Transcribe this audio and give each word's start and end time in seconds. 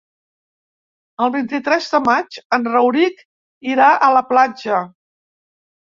El 1.25 1.31
vint-i-tres 1.35 1.89
de 1.91 2.01
maig 2.07 2.39
en 2.59 2.65
Rauric 2.71 3.23
irà 3.75 3.91
a 3.95 4.11
la 4.19 4.25
platja. 4.31 4.85